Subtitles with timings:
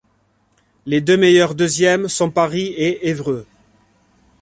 [0.87, 3.45] Les deux meilleurs deuxièmes sont Paris et Évreux.